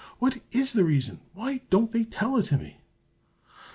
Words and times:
"What 0.17 0.41
IS 0.51 0.73
the 0.73 0.83
reason? 0.83 1.21
Why 1.35 1.61
don't 1.69 1.91
they 1.91 2.05
tell 2.05 2.35
it 2.37 2.45
to 2.47 2.57
me?" 2.57 2.81